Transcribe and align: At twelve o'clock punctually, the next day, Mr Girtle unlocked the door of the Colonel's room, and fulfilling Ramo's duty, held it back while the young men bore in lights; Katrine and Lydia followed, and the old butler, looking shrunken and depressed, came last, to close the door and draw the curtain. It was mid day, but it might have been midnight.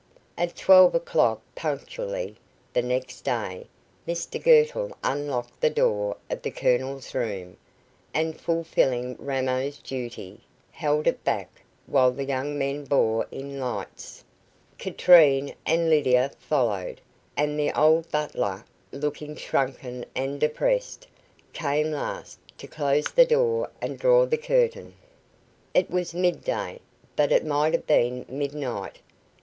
At 0.35 0.55
twelve 0.55 0.95
o'clock 0.95 1.41
punctually, 1.53 2.35
the 2.73 2.81
next 2.81 3.21
day, 3.21 3.67
Mr 4.07 4.43
Girtle 4.43 4.97
unlocked 5.03 5.61
the 5.61 5.69
door 5.69 6.17
of 6.27 6.41
the 6.41 6.49
Colonel's 6.49 7.13
room, 7.13 7.55
and 8.11 8.35
fulfilling 8.35 9.15
Ramo's 9.19 9.77
duty, 9.77 10.39
held 10.71 11.05
it 11.05 11.23
back 11.23 11.61
while 11.85 12.11
the 12.11 12.25
young 12.25 12.57
men 12.57 12.83
bore 12.83 13.27
in 13.29 13.59
lights; 13.59 14.23
Katrine 14.79 15.53
and 15.67 15.87
Lydia 15.91 16.31
followed, 16.39 16.99
and 17.37 17.59
the 17.59 17.71
old 17.79 18.09
butler, 18.09 18.65
looking 18.91 19.35
shrunken 19.35 20.03
and 20.15 20.39
depressed, 20.39 21.05
came 21.53 21.91
last, 21.91 22.39
to 22.57 22.65
close 22.67 23.11
the 23.11 23.23
door 23.25 23.69
and 23.83 23.99
draw 23.99 24.25
the 24.25 24.35
curtain. 24.37 24.95
It 25.75 25.91
was 25.91 26.15
mid 26.15 26.43
day, 26.43 26.79
but 27.15 27.31
it 27.31 27.45
might 27.45 27.73
have 27.73 27.85
been 27.85 28.25
midnight. 28.27 28.97